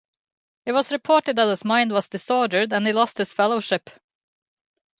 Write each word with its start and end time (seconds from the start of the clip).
It 0.65 0.71
was 0.71 0.91
reported 0.91 1.35
that 1.35 1.47
his 1.47 1.63
mind 1.63 1.91
was 1.91 2.07
disordered, 2.07 2.73
and 2.73 2.87
he 2.87 2.91
lost 2.91 3.19
his 3.19 3.33
fellowship. 3.33 3.91